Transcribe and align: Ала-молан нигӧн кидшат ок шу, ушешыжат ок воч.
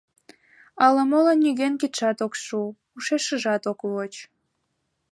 Ала-молан 0.85 1.39
нигӧн 1.43 1.73
кидшат 1.81 2.17
ок 2.25 2.33
шу, 2.43 2.61
ушешыжат 2.95 3.63
ок 3.71 3.79
воч. 3.91 4.13